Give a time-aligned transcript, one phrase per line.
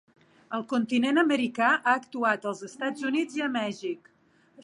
[0.59, 4.13] Al continent americà ha actuat als Estats Units i a Mèxic.